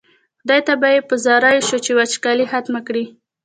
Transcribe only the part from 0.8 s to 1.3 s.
به یې په